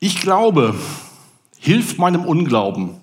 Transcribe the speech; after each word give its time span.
Ich 0.00 0.20
glaube, 0.20 0.76
hilf 1.58 1.98
meinem 1.98 2.24
Unglauben. 2.24 3.00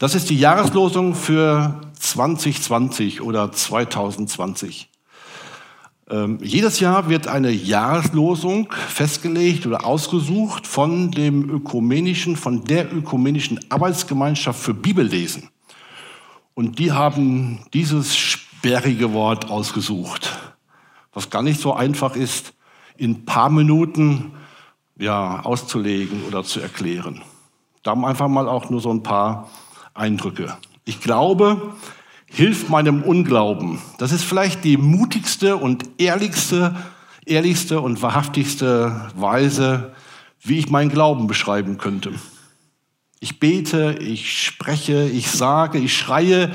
Das 0.00 0.16
ist 0.16 0.30
die 0.30 0.38
Jahreslosung 0.38 1.14
für 1.14 1.80
2020 1.96 3.20
oder 3.20 3.52
2020. 3.52 4.90
Ähm, 6.10 6.40
jedes 6.42 6.80
Jahr 6.80 7.08
wird 7.08 7.28
eine 7.28 7.52
Jahreslosung 7.52 8.72
festgelegt 8.72 9.64
oder 9.64 9.86
ausgesucht 9.86 10.66
von 10.66 11.12
dem 11.12 11.48
ökumenischen, 11.48 12.34
von 12.34 12.64
der 12.64 12.92
ökumenischen 12.92 13.60
Arbeitsgemeinschaft 13.68 14.58
für 14.60 14.74
Bibellesen. 14.74 15.50
Und 16.54 16.80
die 16.80 16.90
haben 16.90 17.60
dieses 17.72 18.16
sperrige 18.16 19.12
Wort 19.12 19.48
ausgesucht, 19.48 20.36
was 21.12 21.30
gar 21.30 21.44
nicht 21.44 21.60
so 21.60 21.74
einfach 21.74 22.16
ist, 22.16 22.54
in 22.96 23.12
ein 23.12 23.24
paar 23.24 23.50
Minuten 23.50 24.32
ja, 24.98 25.40
auszulegen 25.44 26.24
oder 26.24 26.44
zu 26.44 26.60
erklären. 26.60 27.22
Da 27.82 27.92
haben 27.92 28.04
einfach 28.04 28.28
mal 28.28 28.48
auch 28.48 28.70
nur 28.70 28.80
so 28.80 28.90
ein 28.90 29.02
paar 29.02 29.48
Eindrücke. 29.94 30.56
Ich 30.84 31.00
glaube, 31.00 31.74
hilf 32.26 32.68
meinem 32.68 33.02
Unglauben. 33.02 33.78
Das 33.98 34.12
ist 34.12 34.24
vielleicht 34.24 34.64
die 34.64 34.76
mutigste 34.76 35.56
und 35.56 35.88
ehrlichste, 35.98 36.76
ehrlichste 37.24 37.80
und 37.80 38.02
wahrhaftigste 38.02 39.10
Weise, 39.14 39.94
wie 40.40 40.58
ich 40.58 40.70
meinen 40.70 40.90
Glauben 40.90 41.26
beschreiben 41.26 41.78
könnte. 41.78 42.12
Ich 43.20 43.40
bete, 43.40 43.98
ich 44.00 44.44
spreche, 44.44 45.08
ich 45.08 45.30
sage, 45.30 45.78
ich 45.78 45.96
schreie, 45.96 46.52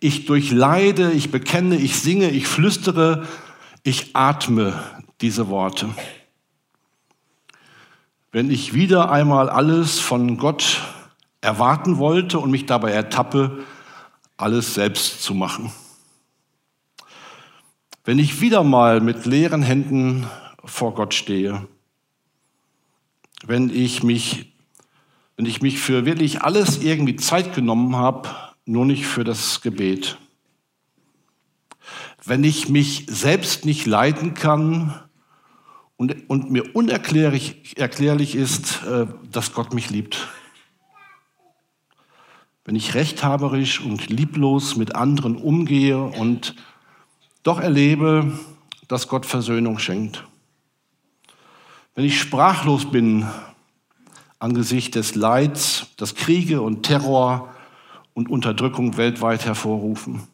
ich 0.00 0.26
durchleide, 0.26 1.12
ich 1.12 1.30
bekenne, 1.30 1.76
ich 1.76 1.96
singe, 1.96 2.30
ich 2.30 2.46
flüstere, 2.46 3.26
ich 3.82 4.16
atme 4.16 4.80
diese 5.20 5.48
Worte. 5.48 5.88
Wenn 8.36 8.50
ich 8.50 8.74
wieder 8.74 9.10
einmal 9.10 9.48
alles 9.48 9.98
von 9.98 10.36
Gott 10.36 10.82
erwarten 11.40 11.96
wollte 11.96 12.38
und 12.38 12.50
mich 12.50 12.66
dabei 12.66 12.90
ertappe, 12.90 13.64
alles 14.36 14.74
selbst 14.74 15.22
zu 15.22 15.32
machen. 15.32 15.72
Wenn 18.04 18.18
ich 18.18 18.42
wieder 18.42 18.62
mal 18.62 19.00
mit 19.00 19.24
leeren 19.24 19.62
Händen 19.62 20.26
vor 20.66 20.92
Gott 20.92 21.14
stehe, 21.14 21.66
wenn 23.46 23.70
ich 23.70 24.02
mich, 24.02 24.52
wenn 25.38 25.46
ich 25.46 25.62
mich 25.62 25.78
für 25.78 26.04
wirklich 26.04 26.42
alles 26.42 26.82
irgendwie 26.82 27.16
Zeit 27.16 27.54
genommen 27.54 27.96
habe, 27.96 28.28
nur 28.66 28.84
nicht 28.84 29.06
für 29.06 29.24
das 29.24 29.62
Gebet. 29.62 30.18
Wenn 32.22 32.44
ich 32.44 32.68
mich 32.68 33.06
selbst 33.08 33.64
nicht 33.64 33.86
leiten 33.86 34.34
kann 34.34 35.05
und, 35.96 36.28
und 36.28 36.50
mir 36.50 36.74
unerklärlich 36.74 37.76
erklärlich 37.76 38.34
ist, 38.34 38.82
äh, 38.84 39.06
dass 39.30 39.52
Gott 39.52 39.72
mich 39.72 39.90
liebt 39.90 40.28
wenn 42.66 42.74
ich 42.74 42.94
rechthaberisch 42.94 43.80
und 43.80 44.10
lieblos 44.10 44.76
mit 44.76 44.96
anderen 44.96 45.36
umgehe 45.36 46.02
und 46.02 46.56
doch 47.44 47.60
erlebe, 47.60 48.36
dass 48.88 49.06
Gott 49.06 49.24
Versöhnung 49.24 49.78
schenkt. 49.78 50.26
Wenn 51.94 52.04
ich 52.04 52.20
sprachlos 52.20 52.90
bin 52.90 53.24
angesichts 54.40 54.90
des 54.94 55.14
Leids, 55.14 55.86
das 55.96 56.16
Kriege 56.16 56.60
und 56.60 56.82
Terror 56.82 57.54
und 58.14 58.28
Unterdrückung 58.28 58.96
weltweit 58.96 59.46
hervorrufen. 59.46 60.26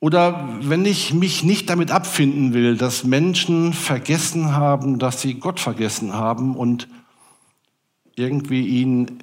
Oder 0.00 0.58
wenn 0.62 0.86
ich 0.86 1.12
mich 1.12 1.44
nicht 1.44 1.68
damit 1.68 1.90
abfinden 1.90 2.54
will, 2.54 2.76
dass 2.78 3.04
Menschen 3.04 3.74
vergessen 3.74 4.56
haben, 4.56 4.98
dass 4.98 5.20
sie 5.20 5.34
Gott 5.34 5.60
vergessen 5.60 6.14
haben 6.14 6.56
und 6.56 6.88
irgendwie 8.16 8.66
ihnen 8.66 9.22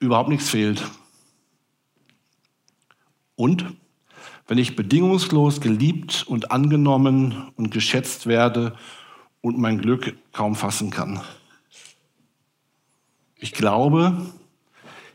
überhaupt 0.00 0.28
nichts 0.28 0.50
fehlt. 0.50 0.82
Und 3.36 3.64
wenn 4.48 4.58
ich 4.58 4.74
bedingungslos 4.74 5.60
geliebt 5.60 6.24
und 6.26 6.50
angenommen 6.50 7.52
und 7.56 7.70
geschätzt 7.70 8.26
werde 8.26 8.74
und 9.40 9.58
mein 9.58 9.78
Glück 9.78 10.16
kaum 10.32 10.56
fassen 10.56 10.90
kann. 10.90 11.20
Ich 13.36 13.52
glaube, 13.52 14.26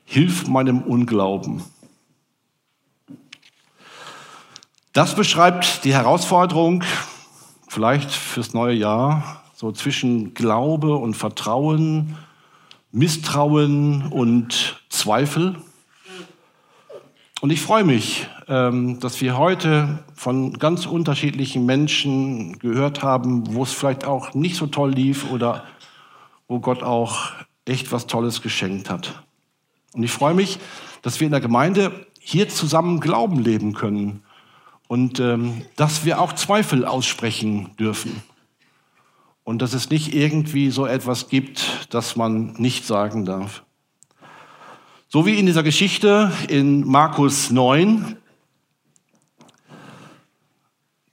hilf 0.05 0.47
meinem 0.47 0.81
Unglauben. 0.81 1.63
Das 4.95 5.13
beschreibt 5.13 5.83
die 5.83 5.93
Herausforderung, 5.93 6.85
vielleicht 7.67 8.09
fürs 8.09 8.53
neue 8.53 8.75
Jahr, 8.75 9.43
so 9.53 9.73
zwischen 9.73 10.33
Glaube 10.33 10.95
und 10.95 11.15
Vertrauen, 11.15 12.15
Misstrauen 12.93 14.07
und 14.07 14.81
Zweifel. 14.87 15.57
Und 17.41 17.49
ich 17.49 17.61
freue 17.61 17.83
mich, 17.83 18.29
ähm, 18.47 19.01
dass 19.01 19.19
wir 19.19 19.37
heute 19.37 19.99
von 20.15 20.53
ganz 20.59 20.85
unterschiedlichen 20.85 21.65
Menschen 21.65 22.57
gehört 22.59 23.03
haben, 23.03 23.53
wo 23.53 23.63
es 23.63 23.73
vielleicht 23.73 24.05
auch 24.05 24.33
nicht 24.33 24.55
so 24.55 24.65
toll 24.65 24.93
lief 24.93 25.29
oder 25.29 25.65
wo 26.47 26.61
Gott 26.61 26.83
auch 26.83 27.33
echt 27.65 27.91
was 27.91 28.07
Tolles 28.07 28.41
geschenkt 28.41 28.89
hat. 28.89 29.25
Und 29.91 30.03
ich 30.03 30.11
freue 30.11 30.35
mich, 30.35 30.57
dass 31.01 31.19
wir 31.19 31.25
in 31.25 31.31
der 31.31 31.41
Gemeinde 31.41 31.91
hier 32.21 32.47
zusammen 32.47 33.01
Glauben 33.01 33.39
leben 33.39 33.73
können 33.73 34.21
und 34.87 35.19
ähm, 35.19 35.61
dass 35.75 36.05
wir 36.05 36.19
auch 36.19 36.33
Zweifel 36.33 36.85
aussprechen 36.85 37.75
dürfen 37.77 38.23
und 39.43 39.61
dass 39.61 39.73
es 39.73 39.89
nicht 39.89 40.13
irgendwie 40.13 40.69
so 40.71 40.85
etwas 40.85 41.29
gibt, 41.29 41.87
das 41.89 42.15
man 42.15 42.53
nicht 42.53 42.85
sagen 42.85 43.25
darf. 43.25 43.63
So 45.07 45.25
wie 45.25 45.35
in 45.35 45.45
dieser 45.45 45.63
Geschichte 45.63 46.31
in 46.49 46.85
Markus 46.85 47.51
9, 47.51 48.17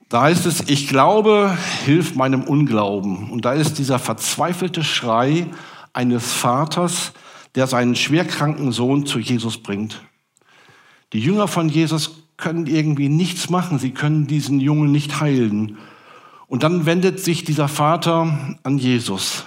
da 0.09 0.23
heißt 0.23 0.45
es, 0.45 0.67
ich 0.67 0.87
glaube, 0.87 1.57
hilf 1.85 2.15
meinem 2.15 2.43
Unglauben. 2.43 3.31
Und 3.31 3.45
da 3.45 3.53
ist 3.53 3.79
dieser 3.79 3.97
verzweifelte 3.97 4.83
Schrei 4.83 5.47
eines 5.93 6.33
Vaters, 6.33 7.13
der 7.55 7.67
seinen 7.67 7.95
schwerkranken 7.95 8.71
Sohn 8.71 9.05
zu 9.05 9.19
Jesus 9.19 9.57
bringt. 9.57 10.01
Die 11.13 11.19
Jünger 11.19 11.47
von 11.47 11.69
Jesus 11.69 12.22
können 12.37 12.67
irgendwie 12.67 13.09
nichts 13.09 13.49
machen, 13.49 13.79
sie 13.79 13.91
können 13.91 14.27
diesen 14.27 14.59
Jungen 14.59 14.91
nicht 14.91 15.19
heilen. 15.19 15.77
Und 16.47 16.63
dann 16.63 16.85
wendet 16.85 17.19
sich 17.19 17.43
dieser 17.43 17.67
Vater 17.67 18.57
an 18.63 18.77
Jesus. 18.77 19.45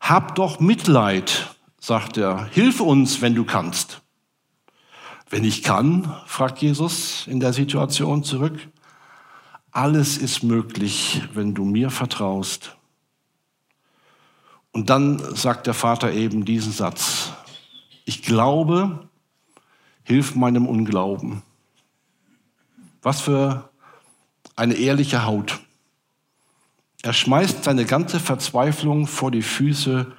Hab 0.00 0.34
doch 0.34 0.58
Mitleid, 0.60 1.54
sagt 1.78 2.16
er, 2.16 2.46
hilf 2.46 2.80
uns, 2.80 3.20
wenn 3.20 3.34
du 3.34 3.44
kannst. 3.44 4.00
Wenn 5.28 5.44
ich 5.44 5.62
kann, 5.62 6.12
fragt 6.26 6.60
Jesus 6.60 7.26
in 7.28 7.38
der 7.38 7.52
Situation 7.52 8.24
zurück. 8.24 8.58
Alles 9.70 10.18
ist 10.18 10.42
möglich, 10.42 11.22
wenn 11.34 11.54
du 11.54 11.64
mir 11.64 11.90
vertraust. 11.90 12.76
Und 14.72 14.90
dann 14.90 15.18
sagt 15.36 15.66
der 15.66 15.74
Vater 15.74 16.12
eben 16.12 16.44
diesen 16.44 16.72
Satz. 16.72 17.32
Ich 18.04 18.22
glaube, 18.22 19.08
hilf 20.04 20.34
meinem 20.34 20.66
Unglauben. 20.66 21.42
Was 23.02 23.20
für 23.20 23.70
eine 24.56 24.74
ehrliche 24.74 25.24
Haut. 25.24 25.60
Er 27.02 27.14
schmeißt 27.14 27.64
seine 27.64 27.86
ganze 27.86 28.20
Verzweiflung 28.20 29.06
vor 29.06 29.30
die 29.30 29.42
Füße 29.42 30.12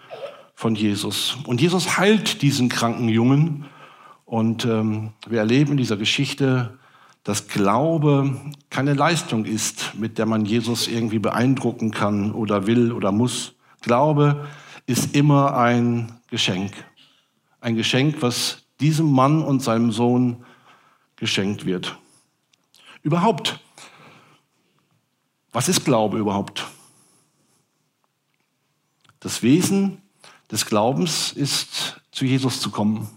von 0.56 0.76
Jesus. 0.76 1.38
Und 1.46 1.62
Jesus 1.62 1.98
heilt 1.98 2.42
diesen 2.42 2.70
kranken 2.70 3.08
Jungen. 3.08 3.66
Und 4.26 4.66
ähm, 4.66 5.12
wir 5.28 5.40
erleben 5.40 5.72
in 5.72 5.78
dieser 5.78 5.98
Geschichte, 5.98 6.80
dass 7.24 7.48
Glaube 7.48 8.36
keine 8.70 8.94
Leistung 8.94 9.46
ist, 9.46 9.94
mit 9.96 10.18
der 10.18 10.26
man 10.26 10.46
Jesus 10.46 10.88
irgendwie 10.88 11.20
beeindrucken 11.20 11.92
kann 11.92 12.32
oder 12.32 12.66
will 12.66 12.92
oder 12.92 13.12
muss. 13.12 13.54
Glaube 13.82 14.48
ist 14.88 15.16
immer 15.16 15.56
ein 15.58 16.14
Geschenk. 16.30 16.72
Ein 17.60 17.76
Geschenk, 17.76 18.22
was 18.22 18.61
diesem 18.82 19.12
Mann 19.12 19.42
und 19.44 19.62
seinem 19.62 19.92
Sohn 19.92 20.44
geschenkt 21.16 21.66
wird. 21.66 21.98
Überhaupt 23.04 23.60
was 25.52 25.68
ist 25.68 25.84
Glaube 25.84 26.18
überhaupt? 26.18 26.66
Das 29.20 29.44
Wesen 29.44 30.02
des 30.50 30.66
Glaubens 30.66 31.34
ist, 31.34 32.02
zu 32.12 32.26
Jesus 32.26 32.62
zu 32.62 32.72
kommen. 32.72 33.10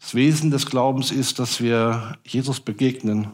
Das 0.00 0.14
Wesen 0.14 0.50
des 0.50 0.66
Glaubens 0.66 1.12
ist, 1.12 1.38
dass 1.38 1.60
wir 1.60 2.18
Jesus 2.24 2.60
begegnen. 2.60 3.28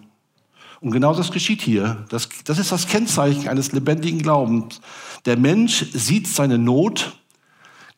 Und 0.81 0.91
genau 0.91 1.15
das 1.15 1.33
geschieht 1.33 1.63
hier. 1.63 2.05
Das, 2.11 2.29
das 2.45 2.59
ist 2.59 2.71
das 2.71 2.87
Kennzeichen 2.87 3.49
eines 3.49 3.73
lebendigen 3.73 4.21
Glaubens. 4.21 4.81
Der 5.25 5.39
Mensch 5.39 5.87
sieht 5.93 6.29
seine 6.29 6.59
Not, 6.59 7.19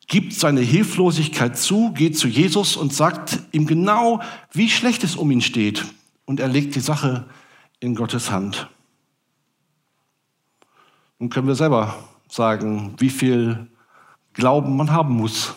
gibt 0.08 0.32
seine 0.32 0.62
Hilflosigkeit 0.62 1.56
zu, 1.56 1.92
geht 1.92 2.18
zu 2.18 2.28
Jesus 2.28 2.76
und 2.76 2.92
sagt 2.92 3.40
ihm 3.52 3.66
genau, 3.66 4.20
wie 4.52 4.70
schlecht 4.70 5.04
es 5.04 5.14
um 5.16 5.30
ihn 5.30 5.42
steht. 5.42 5.84
Und 6.24 6.40
er 6.40 6.48
legt 6.48 6.74
die 6.74 6.80
Sache 6.80 7.26
in 7.78 7.94
Gottes 7.94 8.30
Hand. 8.30 8.68
Nun 11.18 11.30
können 11.30 11.46
wir 11.46 11.54
selber 11.54 11.94
sagen, 12.28 12.94
wie 12.98 13.10
viel 13.10 13.68
Glauben 14.32 14.76
man 14.76 14.92
haben 14.92 15.14
muss, 15.14 15.54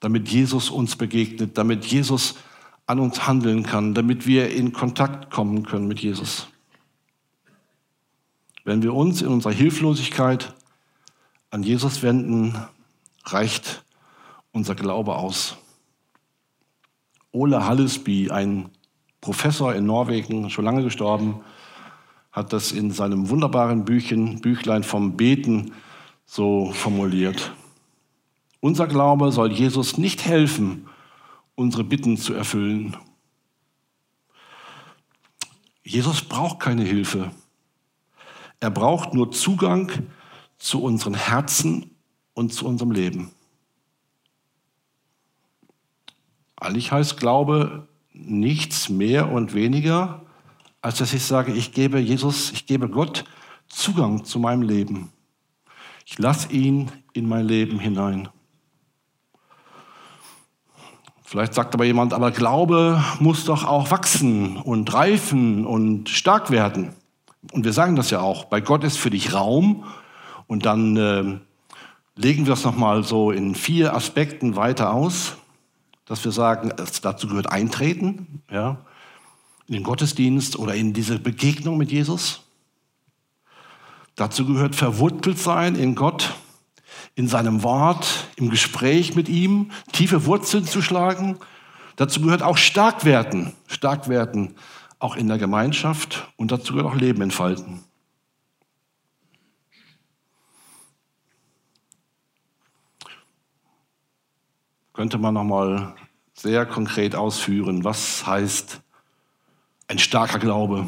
damit 0.00 0.28
Jesus 0.28 0.70
uns 0.70 0.96
begegnet, 0.96 1.56
damit 1.56 1.86
Jesus 1.86 2.36
an 2.86 2.98
uns 2.98 3.26
handeln 3.26 3.62
kann, 3.62 3.94
damit 3.94 4.26
wir 4.26 4.50
in 4.50 4.72
Kontakt 4.72 5.30
kommen 5.30 5.64
können 5.64 5.88
mit 5.88 6.00
Jesus. 6.00 6.48
Wenn 8.64 8.82
wir 8.82 8.92
uns 8.92 9.22
in 9.22 9.28
unserer 9.28 9.52
Hilflosigkeit 9.52 10.52
an 11.50 11.62
Jesus 11.62 12.02
wenden, 12.02 12.58
reicht 13.24 13.84
unser 14.52 14.74
Glaube 14.74 15.16
aus. 15.16 15.56
Ole 17.32 17.66
Hallesby, 17.66 18.30
ein 18.30 18.70
Professor 19.20 19.74
in 19.74 19.86
Norwegen, 19.86 20.50
schon 20.50 20.64
lange 20.64 20.82
gestorben, 20.82 21.40
hat 22.30 22.52
das 22.52 22.72
in 22.72 22.90
seinem 22.90 23.28
wunderbaren 23.30 23.84
Büchchen, 23.84 24.40
Büchlein 24.40 24.84
vom 24.84 25.16
Beten 25.16 25.72
so 26.26 26.72
formuliert. 26.72 27.52
Unser 28.60 28.86
Glaube 28.86 29.30
soll 29.32 29.52
Jesus 29.52 29.98
nicht 29.98 30.24
helfen, 30.24 30.88
unsere 31.54 31.84
Bitten 31.84 32.16
zu 32.16 32.34
erfüllen. 32.34 32.96
Jesus 35.82 36.22
braucht 36.22 36.60
keine 36.60 36.82
Hilfe. 36.82 37.30
Er 38.60 38.70
braucht 38.70 39.12
nur 39.12 39.30
Zugang 39.32 39.92
zu 40.56 40.82
unseren 40.82 41.14
Herzen 41.14 41.93
und 42.34 42.52
zu 42.52 42.66
unserem 42.66 42.90
Leben. 42.90 43.30
Eigentlich 46.56 46.92
heißt 46.92 47.16
Glaube 47.16 47.88
nichts 48.12 48.88
mehr 48.88 49.30
und 49.30 49.54
weniger, 49.54 50.22
als 50.82 50.98
dass 50.98 51.12
ich 51.12 51.24
sage, 51.24 51.52
ich 51.52 51.72
gebe 51.72 51.98
Jesus, 51.98 52.52
ich 52.52 52.66
gebe 52.66 52.88
Gott 52.88 53.24
Zugang 53.68 54.24
zu 54.24 54.38
meinem 54.38 54.62
Leben. 54.62 55.10
Ich 56.06 56.18
lasse 56.18 56.52
ihn 56.52 56.92
in 57.12 57.28
mein 57.28 57.46
Leben 57.46 57.78
hinein. 57.78 58.28
Vielleicht 61.24 61.54
sagt 61.54 61.74
aber 61.74 61.84
jemand, 61.84 62.12
aber 62.12 62.30
Glaube 62.30 63.02
muss 63.18 63.44
doch 63.44 63.64
auch 63.64 63.90
wachsen 63.90 64.56
und 64.56 64.92
reifen 64.92 65.66
und 65.66 66.08
stark 66.08 66.50
werden. 66.50 66.94
Und 67.52 67.64
wir 67.64 67.72
sagen 67.72 67.96
das 67.96 68.10
ja 68.10 68.20
auch, 68.20 68.44
bei 68.44 68.60
Gott 68.60 68.84
ist 68.84 68.98
für 68.98 69.10
dich 69.10 69.34
Raum. 69.34 69.84
Und 70.46 70.66
dann 70.66 70.96
äh, 70.96 71.40
legen 72.16 72.46
wir 72.46 72.50
das 72.50 72.64
nochmal 72.64 73.04
so 73.04 73.30
in 73.30 73.54
vier 73.54 73.94
Aspekten 73.94 74.56
weiter 74.56 74.92
aus, 74.92 75.36
dass 76.04 76.24
wir 76.24 76.32
sagen, 76.32 76.72
dazu 77.02 77.28
gehört 77.28 77.50
Eintreten, 77.50 78.42
ja, 78.50 78.78
in 79.66 79.74
den 79.74 79.82
Gottesdienst 79.82 80.58
oder 80.58 80.74
in 80.74 80.92
diese 80.92 81.18
Begegnung 81.18 81.78
mit 81.78 81.90
Jesus. 81.90 82.42
Dazu 84.14 84.46
gehört 84.46 84.74
verwurzelt 84.74 85.38
sein 85.38 85.74
in 85.74 85.94
Gott, 85.94 86.34
in 87.14 87.26
seinem 87.28 87.62
Wort, 87.62 88.28
im 88.36 88.50
Gespräch 88.50 89.16
mit 89.16 89.28
ihm, 89.28 89.70
tiefe 89.92 90.26
Wurzeln 90.26 90.64
zu 90.64 90.82
schlagen. 90.82 91.38
Dazu 91.96 92.20
gehört 92.20 92.42
auch 92.42 92.58
stark 92.58 93.04
werden, 93.04 93.52
stark 93.66 94.08
werden, 94.08 94.54
auch 94.98 95.16
in 95.16 95.28
der 95.28 95.38
Gemeinschaft 95.38 96.28
und 96.36 96.52
dazu 96.52 96.74
gehört 96.74 96.92
auch 96.92 96.98
Leben 96.98 97.22
entfalten. 97.22 97.82
Könnte 104.94 105.18
man 105.18 105.34
noch 105.34 105.42
mal 105.42 105.92
sehr 106.34 106.64
konkret 106.66 107.16
ausführen, 107.16 107.82
was 107.82 108.24
heißt 108.24 108.80
ein 109.88 109.98
starker 109.98 110.38
Glaube? 110.38 110.86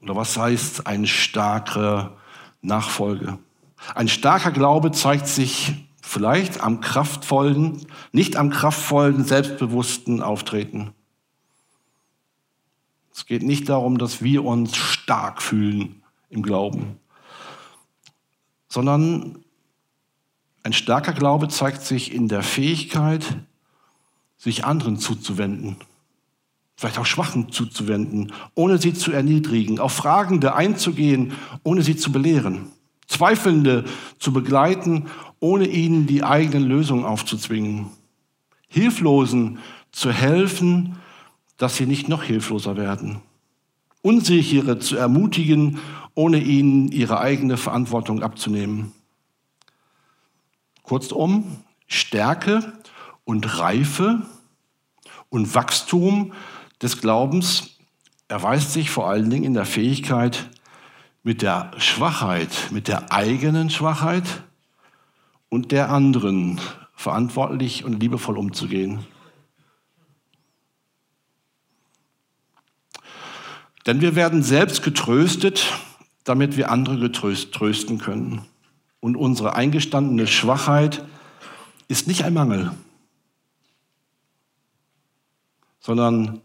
Oder 0.00 0.16
was 0.16 0.36
heißt 0.36 0.88
ein 0.88 1.06
starker 1.06 2.16
Nachfolge? 2.62 3.38
Ein 3.94 4.08
starker 4.08 4.50
Glaube 4.50 4.90
zeigt 4.90 5.28
sich 5.28 5.86
vielleicht 6.02 6.60
am 6.60 6.80
kraftvollen, 6.80 7.86
nicht 8.10 8.34
am 8.34 8.50
kraftvollen, 8.50 9.24
selbstbewussten 9.24 10.20
Auftreten. 10.20 10.92
Es 13.14 13.24
geht 13.24 13.44
nicht 13.44 13.68
darum, 13.68 13.98
dass 13.98 14.20
wir 14.20 14.44
uns 14.44 14.76
stark 14.76 15.40
fühlen 15.40 16.02
im 16.28 16.42
Glauben, 16.42 16.98
sondern 18.66 19.44
ein 20.62 20.72
starker 20.72 21.12
Glaube 21.12 21.48
zeigt 21.48 21.82
sich 21.82 22.12
in 22.12 22.28
der 22.28 22.42
Fähigkeit, 22.42 23.24
sich 24.36 24.64
anderen 24.64 24.96
zuzuwenden. 24.96 25.76
Vielleicht 26.76 26.98
auch 26.98 27.06
Schwachen 27.06 27.52
zuzuwenden, 27.52 28.32
ohne 28.54 28.78
sie 28.78 28.94
zu 28.94 29.12
erniedrigen, 29.12 29.78
auf 29.78 29.92
Fragende 29.92 30.54
einzugehen, 30.54 31.32
ohne 31.62 31.82
sie 31.82 31.96
zu 31.96 32.10
belehren, 32.12 32.66
Zweifelnde 33.06 33.84
zu 34.18 34.32
begleiten, 34.32 35.06
ohne 35.38 35.66
ihnen 35.66 36.06
die 36.06 36.24
eigene 36.24 36.64
Lösung 36.64 37.04
aufzuzwingen, 37.04 37.86
Hilflosen 38.68 39.58
zu 39.90 40.10
helfen, 40.10 40.96
dass 41.56 41.76
sie 41.76 41.86
nicht 41.86 42.08
noch 42.08 42.22
hilfloser 42.22 42.76
werden, 42.76 43.20
Unsichere 44.00 44.80
zu 44.80 44.96
ermutigen, 44.96 45.78
ohne 46.14 46.38
ihnen 46.42 46.90
ihre 46.90 47.20
eigene 47.20 47.56
Verantwortung 47.56 48.22
abzunehmen. 48.22 48.92
Kurzum, 50.82 51.62
Stärke 51.86 52.72
und 53.24 53.58
Reife 53.58 54.22
und 55.28 55.54
Wachstum 55.54 56.32
des 56.80 57.00
Glaubens 57.00 57.70
erweist 58.28 58.72
sich 58.72 58.90
vor 58.90 59.08
allen 59.08 59.30
Dingen 59.30 59.44
in 59.44 59.54
der 59.54 59.66
Fähigkeit, 59.66 60.48
mit 61.22 61.42
der 61.42 61.70
Schwachheit, 61.78 62.50
mit 62.70 62.88
der 62.88 63.12
eigenen 63.12 63.70
Schwachheit 63.70 64.24
und 65.48 65.70
der 65.70 65.90
anderen 65.90 66.60
verantwortlich 66.94 67.84
und 67.84 68.00
liebevoll 68.00 68.38
umzugehen. 68.38 69.04
Denn 73.86 74.00
wir 74.00 74.14
werden 74.14 74.42
selbst 74.42 74.82
getröstet, 74.82 75.66
damit 76.24 76.56
wir 76.56 76.70
andere 76.70 76.98
getröst, 76.98 77.52
trösten 77.52 77.98
können. 77.98 78.44
Und 79.02 79.16
unsere 79.16 79.56
eingestandene 79.56 80.28
Schwachheit 80.28 81.04
ist 81.88 82.06
nicht 82.06 82.22
ein 82.22 82.34
Mangel, 82.34 82.70
sondern 85.80 86.40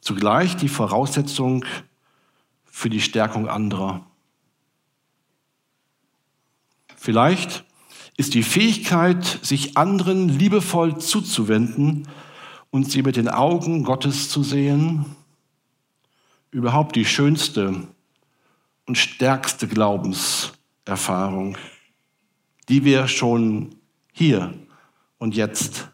zugleich 0.00 0.56
die 0.56 0.70
Voraussetzung 0.70 1.66
für 2.64 2.88
die 2.88 3.02
Stärkung 3.02 3.48
anderer. 3.48 4.06
Vielleicht 6.96 7.66
ist 8.16 8.32
die 8.32 8.42
Fähigkeit, 8.42 9.24
sich 9.42 9.76
anderen 9.76 10.30
liebevoll 10.30 10.98
zuzuwenden 10.98 12.08
und 12.70 12.90
sie 12.90 13.02
mit 13.02 13.16
den 13.16 13.28
Augen 13.28 13.84
Gottes 13.84 14.30
zu 14.30 14.42
sehen, 14.42 15.04
überhaupt 16.50 16.96
die 16.96 17.04
schönste 17.04 17.88
und 18.86 18.96
stärkste 18.96 19.68
Glaubenserfahrung, 20.88 21.58
die 22.70 22.82
wir 22.82 23.08
schon 23.08 23.74
hier 24.10 24.54
und 25.18 25.36
jetzt 25.36 25.90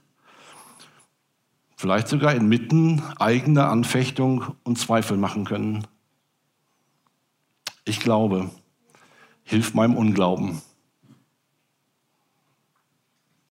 vielleicht 1.77 2.07
sogar 2.07 2.33
inmitten 2.33 3.03
eigener 3.19 3.71
Anfechtung 3.71 4.55
und 4.63 4.79
Zweifel 4.79 5.17
machen 5.17 5.45
können. 5.45 5.85
Ich 7.85 7.99
glaube, 7.99 8.51
hilf 9.43 9.75
meinem 9.75 9.97
Unglauben. 9.97 10.63